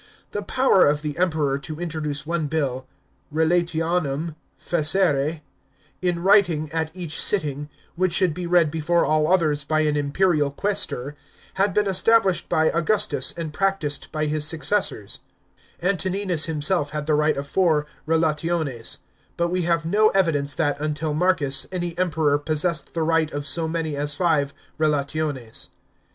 [0.31, 2.87] The power of the Emperor to introduce one bill
[3.31, 5.41] (relationem facere)
[6.01, 10.51] in writing at each sitting, which should be read before all others by an impeiial
[10.55, 11.13] qusestor,
[11.53, 15.19] had been established by Augustus and practised by his successors;
[15.83, 18.97] Antoninus himself had the r ght of four relationes;
[19.37, 23.67] but we have no evidence that, until Marcus, any Emperor possessed the right of so
[23.67, 25.69] many as five relations.